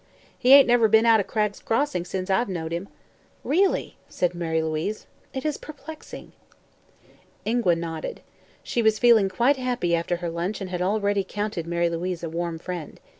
"He 0.35 0.51
ain't 0.53 0.65
never 0.67 0.87
been 0.87 1.05
out 1.05 1.19
of 1.19 1.27
Cragg's 1.27 1.59
Crossing 1.59 2.05
sence 2.05 2.31
I've 2.31 2.49
knowed 2.49 2.71
him." 2.71 2.89
"Really," 3.43 3.97
said 4.09 4.33
Mary 4.33 4.59
Louise, 4.59 5.05
"it 5.31 5.45
is 5.45 5.59
perplexing." 5.59 6.31
Ingua 7.45 7.75
nodded. 7.75 8.21
She 8.63 8.81
was 8.81 8.97
feeling 8.97 9.29
quite 9.29 9.57
happy 9.57 9.93
after 9.93 10.15
her 10.15 10.29
lunch 10.31 10.59
and 10.59 10.71
already 10.81 11.23
counted 11.23 11.67
Mary 11.67 11.87
Louise 11.87 12.23
a 12.23 12.29
warm 12.29 12.57
friend. 12.57 12.99